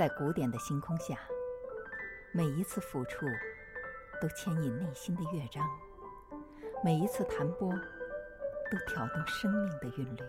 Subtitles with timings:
[0.00, 1.20] 在古典的星空下，
[2.32, 3.26] 每一次抚触
[4.18, 5.62] 都牵引内心的乐章，
[6.82, 10.22] 每一次弹拨都挑动生命的韵律。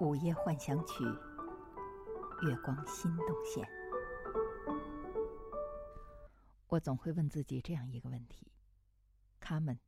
[0.00, 1.04] 午夜幻想曲，
[2.42, 3.64] 月光心动线。
[6.66, 8.50] 我总会问自己这样一个问题：
[9.38, 9.78] 卡门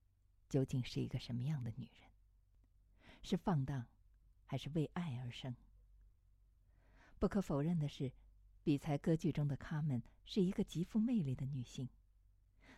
[0.48, 3.10] 究竟是一个什么样的女人？
[3.24, 3.86] 是放荡，
[4.44, 5.56] 还是为爱而生？
[7.18, 8.12] 不可否认的是，
[8.62, 11.88] 比才歌剧中的卡门是一个极富魅力的女性。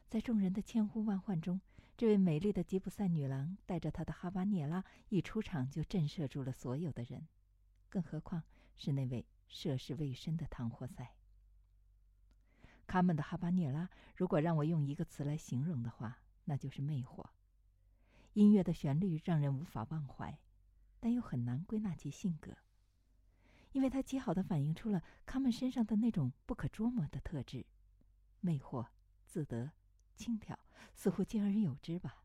[0.09, 1.61] 在众人的千呼万唤中，
[1.97, 7.27] 这位美丽的吉普赛女郎带着她的哈巴涅拉一出场就震慑住了所有的人，
[7.89, 8.43] 更何况
[8.77, 11.15] 是那位涉世未深的唐霍塞。
[12.87, 17.27] 卡门的哈巴涅拉，如果让我用一个词来形容的话，那就是魅惑。
[18.35, 20.39] 音乐的旋律让人无法忘怀，
[21.01, 22.57] 但又很难归纳其性格，
[23.73, 27.67] 因为它极好的反映出了卡门身上的那种不可捉摸的特质：
[28.41, 28.87] 魅惑、
[29.27, 29.73] 自得、
[30.15, 30.57] 轻佻，
[30.95, 32.25] 似乎兼而有之吧。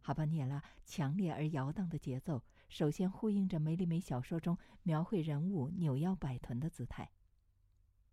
[0.00, 7.10] 哈巴涅拉强烈而摇荡的节奏，首先呼应着梅里美小说中描绘人物扭腰摆臀的姿态。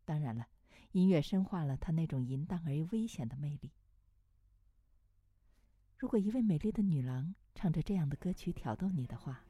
[0.05, 0.47] 当然了。
[0.93, 3.71] 音乐深化了她那种淫荡而又危险的魅力。
[5.97, 9.45] 如果一位美丽的女郎唱着这样的歌曲挑逗你的话，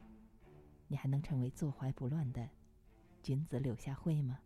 [0.92, 2.50] 你还能成为坐怀不乱的
[3.24, 4.40] 君子柳下惠吗？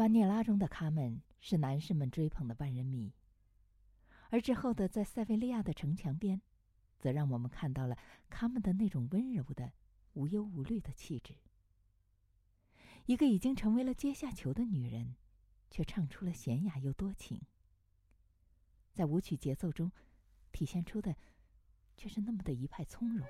[0.00, 3.12] 巴涅拉中的卡门是男士们追捧的万人迷，
[4.30, 6.40] 而之后的在塞维利亚的城墙边，
[6.98, 7.98] 则让我们看到了
[8.30, 9.74] 卡门的那种温柔的、
[10.14, 11.34] 无忧无虑的气质。
[13.04, 15.16] 一个已经成为了阶下囚的女人，
[15.70, 17.42] 却唱出了娴雅又多情。
[18.94, 19.92] 在舞曲节奏中，
[20.50, 21.14] 体现出的，
[21.98, 23.28] 却是那么的一派从容。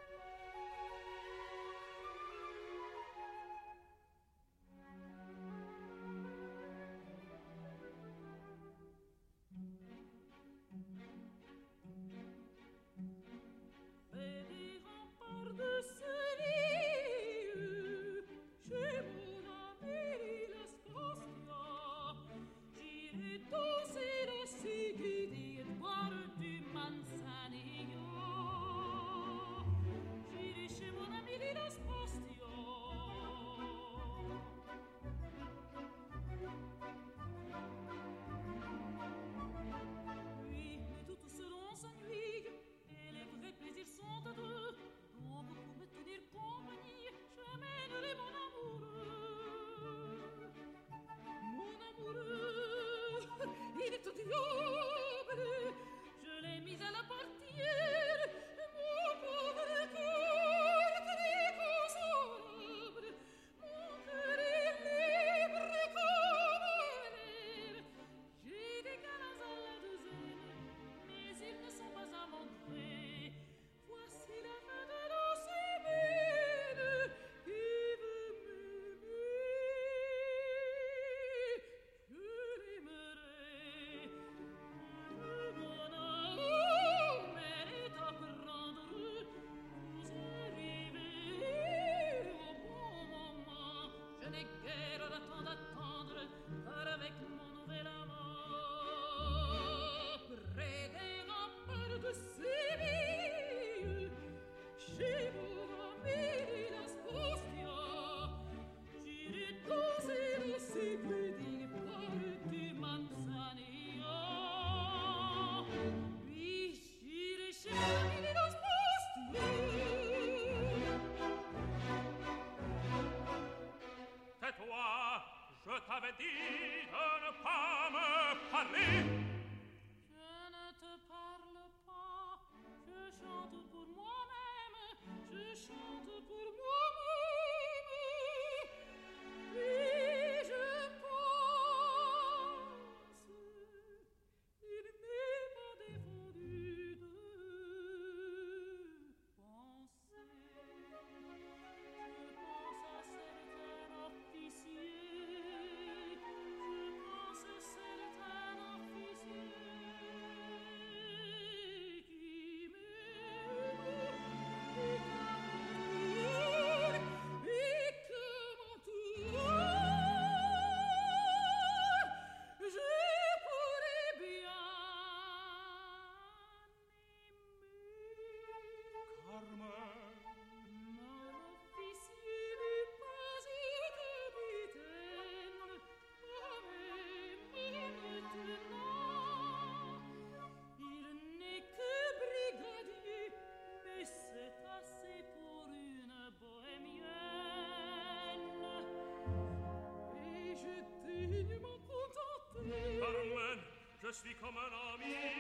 [204.23, 205.40] Become an ami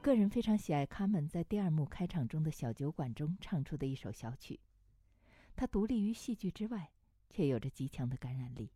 [0.00, 4.58] 个人非常喜爱卡门在第二幕开场中的小酒馆中唱出的一首小曲，
[5.54, 6.90] 它独立于戏剧之外，
[7.28, 8.70] 却有着极强的感染力。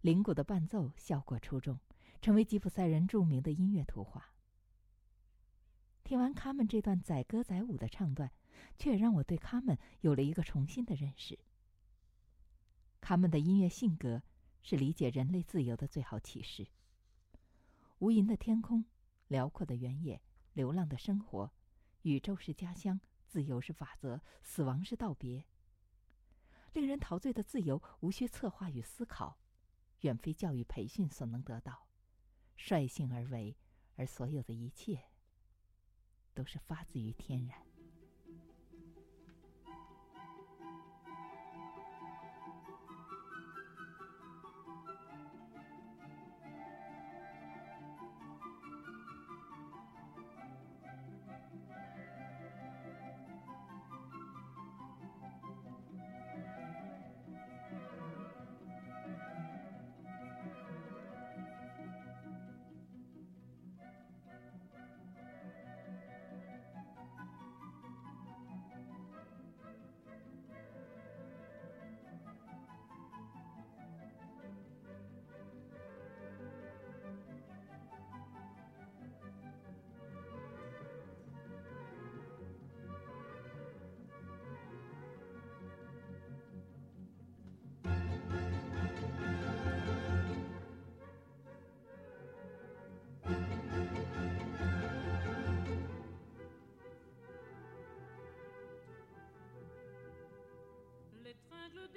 [0.00, 1.78] 铃鼓的伴奏效果出众，
[2.20, 4.32] 成为吉普赛人著名的音乐图画。
[6.02, 8.30] 听完卡门这段载歌载舞的唱段，
[8.76, 11.38] 却让我对卡门有了一个重新的认识。
[13.00, 14.22] 他们的音乐性格
[14.62, 16.66] 是理解人类自由的最好启示。
[17.98, 18.84] 无垠的天空，
[19.28, 20.20] 辽阔的原野，
[20.52, 21.52] 流浪的生活，
[22.02, 25.44] 宇宙是家乡，自由是法则，死亡是道别。
[26.72, 29.38] 令人陶醉的自由，无需策划与思考，
[30.00, 31.88] 远非教育培训所能得到，
[32.54, 33.56] 率性而为，
[33.96, 35.04] 而所有的一切。
[36.34, 37.65] 都是发自于天然。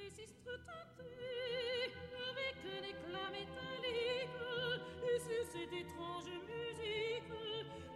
[0.09, 1.93] Sistres teintés
[2.29, 4.39] avec un éclat métallique
[5.03, 7.31] et sur cette étrange musique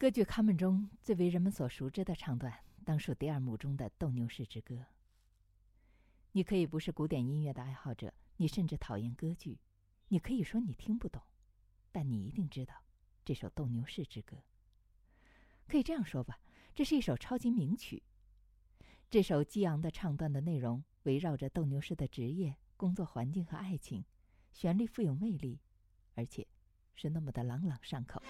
[0.00, 2.50] 歌剧卡门》中最为人们所熟知的唱段，
[2.86, 4.74] 当属第二幕中的《斗牛士之歌》。
[6.32, 9.58] 你可以不是古典音乐的爱好者，你甚至讨厌歌剧，
[10.08, 11.20] 你可以说你听不懂，
[11.92, 12.82] 但你一定知道
[13.26, 14.36] 这首《斗牛士之歌》。
[15.68, 16.40] 可以这样说吧，
[16.74, 18.02] 这是一首超级名曲。
[19.10, 24.02] 这首激昂的唱段的内容围绕着斗牛士的职业、工作环境和爱情，
[24.50, 25.60] 旋律富有魅力，
[26.14, 26.46] 而且
[26.94, 28.22] 是那么的朗朗上口。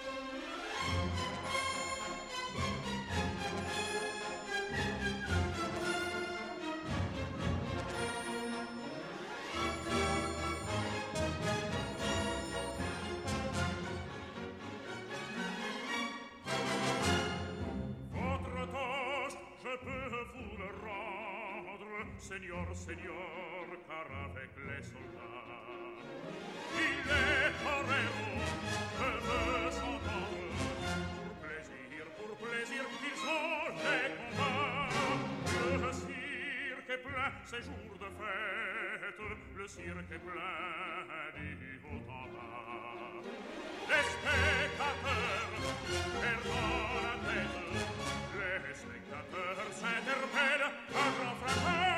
[22.31, 25.99] Seigneur, Seigneur, car avec les soldats,
[26.77, 28.31] il est torero,
[28.99, 30.47] je veux s'entendre.
[31.27, 34.95] Pour plaisir, pour plaisir, ils ont les combats.
[35.83, 39.23] Le cirque est plein, c'est jour de fête,
[39.57, 43.27] le cirque est plein du haut en bas.
[43.89, 45.51] Les spectateurs
[46.23, 46.47] perdent
[47.03, 47.59] la tête,
[48.39, 51.90] les spectateurs s'interpellent à grand fracas.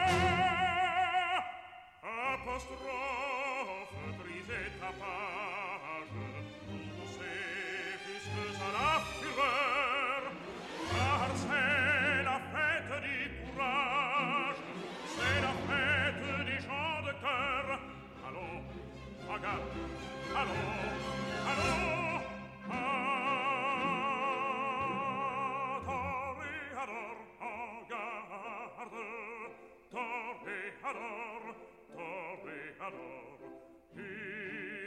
[2.62, 5.21] catastrofe, trisetta pace,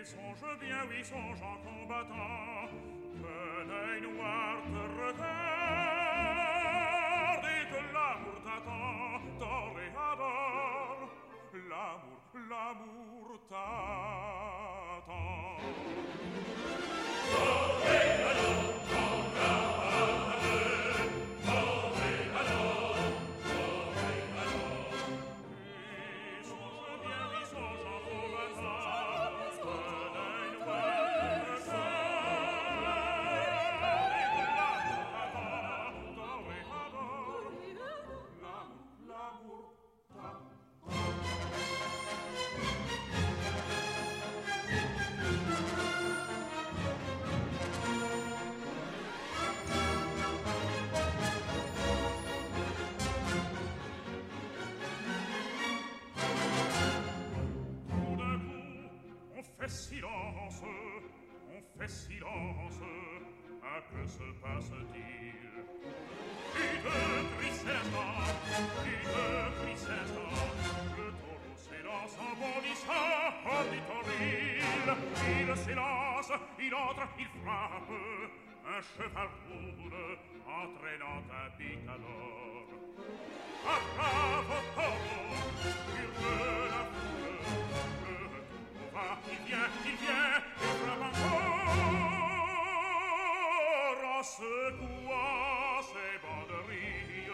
[0.05, 2.69] songe bien, oui, songe en combattant,
[3.19, 5.85] que l'œil noir te regarde
[7.45, 9.89] et que l'amour t'attend, tord et.
[11.69, 15.15] L'amour, l'amour t'attend.
[17.33, 17.64] Oh!
[78.93, 82.67] chevalure entraînant un picador.
[83.65, 85.29] À bravo taureau,
[85.97, 87.55] hurle la foule,
[88.05, 91.35] le va, il vient, il vient, et frappe encore.
[94.17, 97.33] En secouant ses banderilles,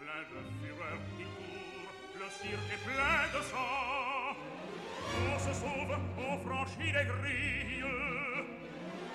[0.00, 4.34] plein de fureur qui court, le cirque est plein de sang.
[5.26, 7.84] On se sauve, on franchit les grilles,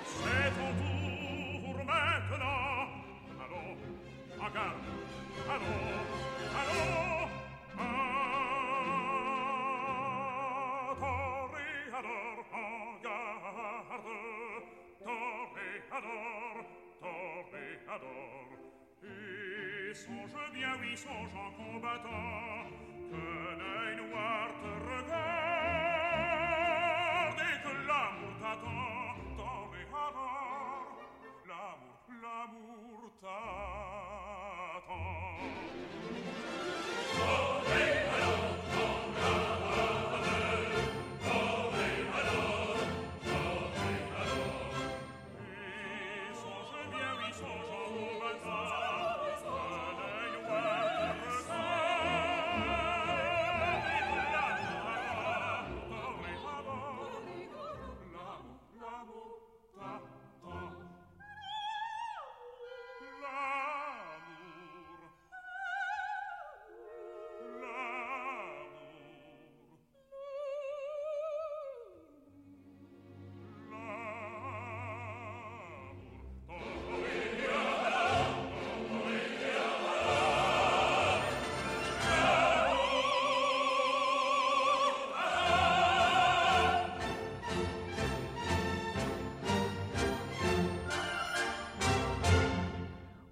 [0.04, 0.99] c'est ton tour
[1.90, 2.86] maintenant.
[3.42, 3.62] Allô,
[4.38, 4.88] regarde
[5.52, 5.74] Allô,
[6.60, 6.82] allô?
[7.78, 7.90] Ah,
[11.00, 13.10] Toréador, regarde
[15.04, 16.54] Toréador,
[17.00, 18.48] Toréador
[19.02, 22.68] Et songe bien, oui, songe en combattant.
[23.10, 23.22] Que
[23.60, 26.30] l'œil noir te regarde
[27.48, 29.14] Et que l'amour t'attend.
[29.36, 30.39] Toréador
[32.38, 33.90] avurtato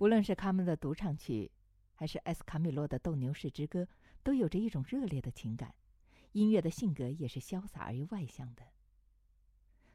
[0.08, 1.52] 无论是卡门的独唱曲，
[1.94, 3.86] 还是埃斯卡米洛的斗牛士之歌，
[4.22, 5.74] 都有着一种热烈的情感，
[6.32, 8.62] 音乐的性格也是潇洒而又外向的。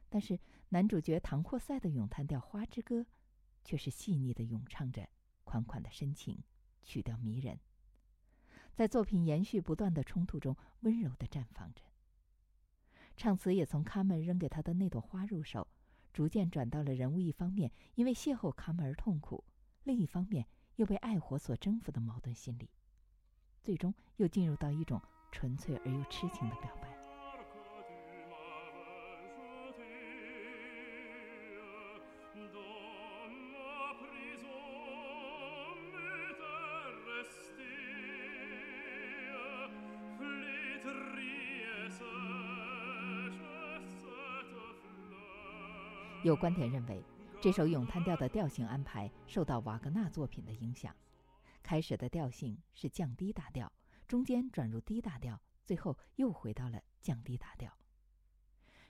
[0.10, 3.00] 但是男主角唐霍塞的咏叹调《花之歌》，
[3.66, 5.10] 却是细腻的咏唱着
[5.44, 6.44] 款款的深情，
[6.84, 7.60] 曲调迷人，
[8.76, 11.82] 在作品延续不断的冲突中温柔的绽放着。
[13.18, 15.68] 唱词也从卡门扔给他的那朵花入手，
[16.14, 19.44] 逐渐转到了人物一方面因为邂逅卡门而痛苦，
[19.84, 20.46] 另一方面
[20.78, 22.70] 又被爱火所征服的矛盾心理，
[23.62, 26.88] 最终又进入到一种纯粹而又痴情的表白。
[46.24, 47.04] 有观点认为，
[47.44, 50.96] 这首咏叹调的调性安排受到瓦格纳作品的影响。
[51.62, 53.70] 开始的调性是降低大调，
[54.08, 57.78] 中间转入低大调，最后又回到了降低大调。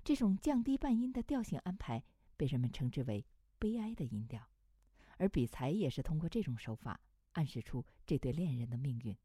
[0.03, 2.03] 这种降低半音的调性安排
[2.37, 3.25] 被人们称之为
[3.57, 4.47] “悲哀的音调”，
[5.17, 9.17] 而比才也是通过这种手法暗示出这对恋人的命运。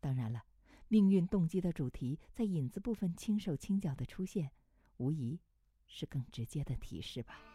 [0.00, 0.42] 当然了，
[0.88, 4.50] 命运动机的主题在引子部分轻手轻脚的出现，
[4.96, 5.38] 无疑。
[5.92, 7.49] 是更直接的提示吧。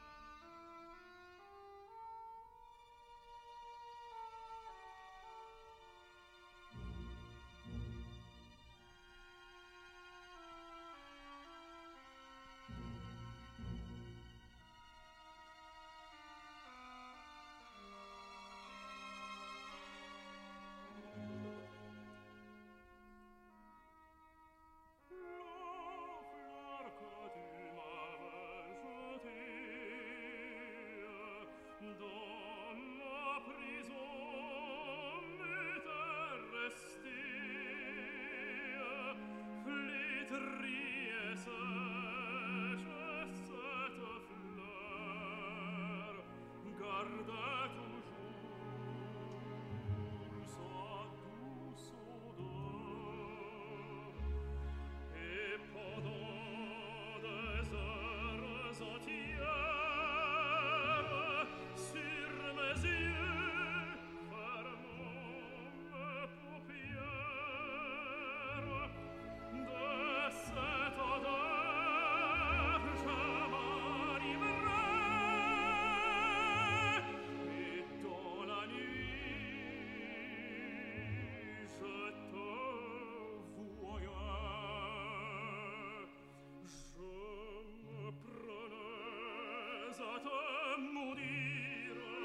[89.97, 92.15] satem udire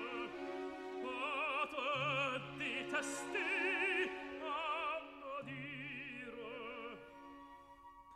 [1.04, 3.50] a testi
[4.42, 6.56] alla dire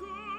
[0.00, 0.29] good.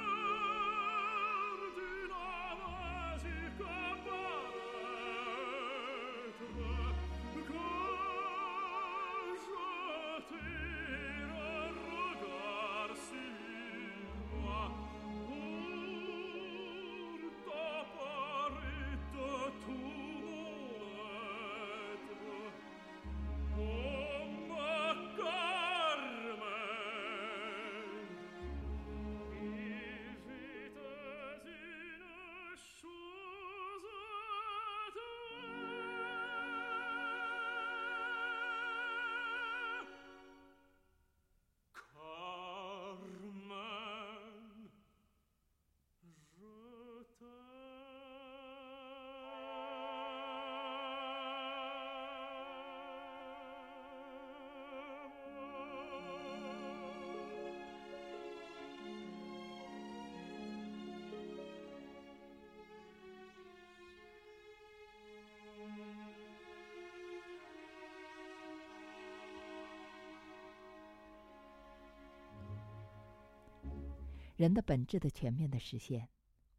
[74.42, 76.10] 人的本质的全面的实现，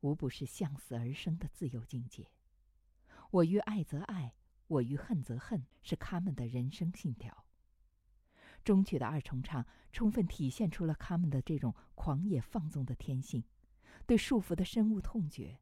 [0.03, 2.31] 无不是向死而生的自由境界。
[3.33, 4.37] 我欲爱则爱，
[4.69, 7.45] 我欲恨则恨，是他们的人生信条。
[8.63, 13.43] 中曲的二重唱充分体现出了他们的这种狂野放纵的天性，
[14.07, 15.59] 对束缚的深恶痛绝。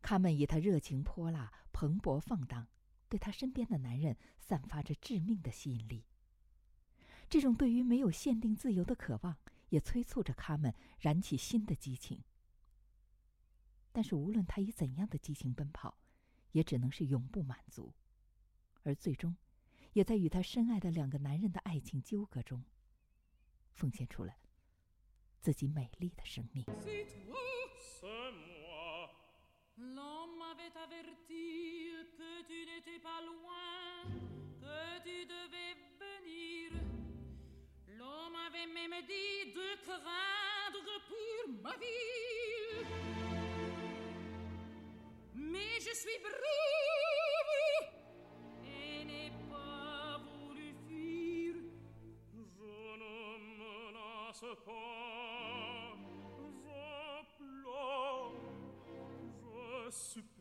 [0.00, 2.68] 他们以他热情泼辣、蓬勃放荡，
[3.08, 6.04] 对他身边的男人散发着致命的吸引力。
[7.28, 9.36] 这种对于没有限定自由的渴望，
[9.68, 12.22] 也催促着他们燃起新的激情。
[13.92, 15.98] 但是，无论他以怎样的激情奔跑，
[16.52, 17.94] 也只能是永不满足，
[18.82, 19.36] 而最终。
[19.92, 22.62] 也在与他深爱的两个男人的爱情纠葛中，
[23.72, 24.36] 奉献出了
[25.40, 26.66] 自己美丽的生命。
[38.46, 42.86] j'avais même dit de craindre pour ma ville.
[45.34, 47.52] Mais je suis brave
[48.64, 51.54] et n'ai pas voulu fuir.
[52.32, 53.14] Je ne
[53.58, 55.96] menace pas,
[56.62, 56.84] je
[57.38, 58.32] pleure,
[59.42, 60.35] je supplie.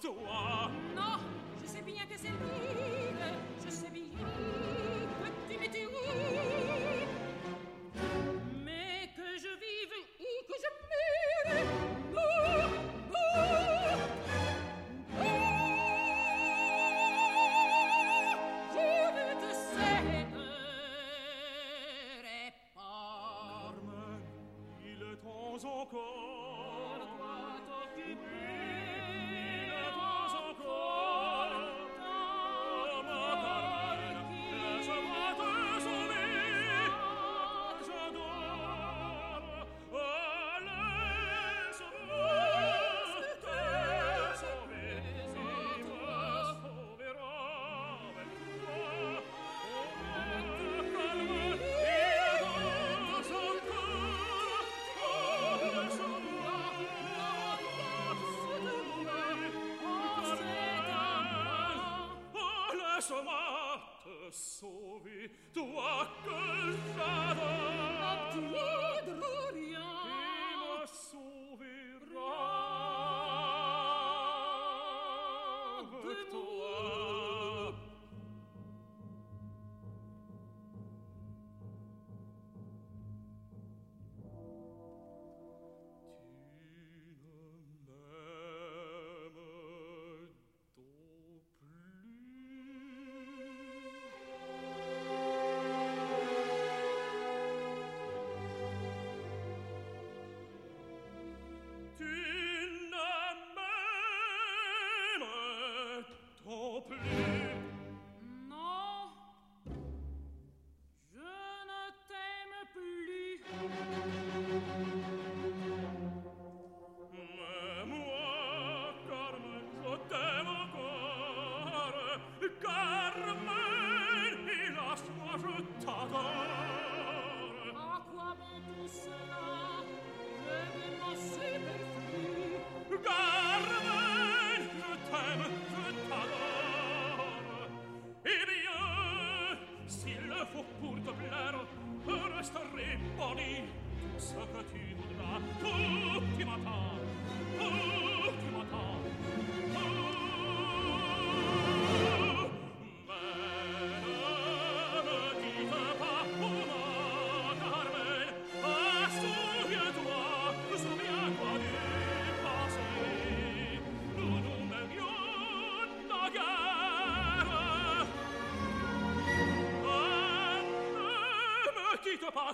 [0.00, 0.70] Toi.
[0.94, 1.18] Non,
[1.62, 3.34] je sais bien que c'est lourd,
[3.64, 5.84] je sais bien que tu m'étais
[63.08, 67.77] consommate sauvé, toi que.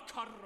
[0.01, 0.44] Caracas.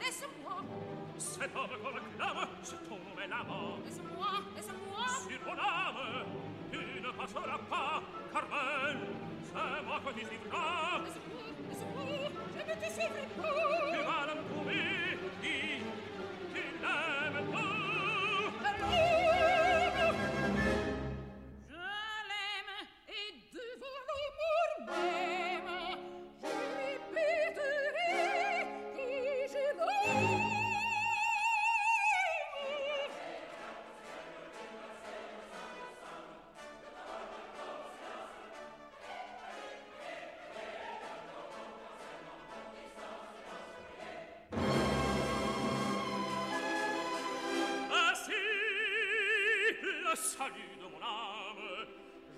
[0.00, 0.56] Laisse-moi
[1.18, 6.26] Cet homme qu'on acclame, cet homme est l'amant Laisse-moi, laisse-moi Sur ton âme,
[6.70, 8.98] tu ne passeras pas Carmen,
[9.44, 12.02] c'est moi que tu suivras Laisse-moi, laisse-moi,
[12.54, 13.91] je ne te suivrai pas.
[50.12, 51.86] le salut de mon âme,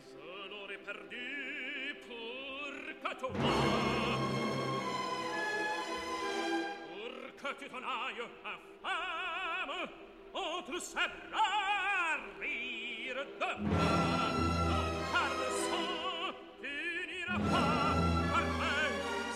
[0.07, 2.71] je l'aurais perdu pour
[3.03, 3.33] que ton
[6.91, 9.89] Pour que tu t'en ailles infâme,
[10.35, 13.93] Entre ses bras rire de moi,
[14.69, 16.77] non car le sang, tu
[17.11, 17.95] n'iras pas,
[18.31, 18.49] car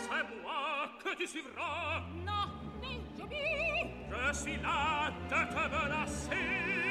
[0.05, 0.67] c'est moi
[1.03, 2.03] que tu suivras.
[2.25, 2.45] Non,
[2.81, 3.25] mais je
[4.11, 6.88] Je suis là de te menacer,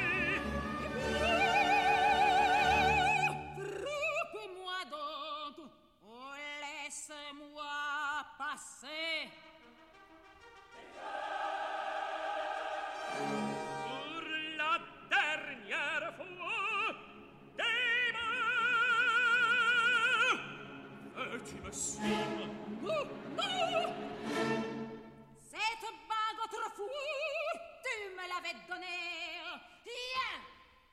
[25.40, 29.40] Cette bague autrefois, tu me l'avais donnée.
[29.84, 30.38] Viens